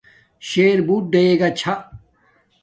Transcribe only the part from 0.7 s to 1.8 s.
بوٹ ڈگا چھا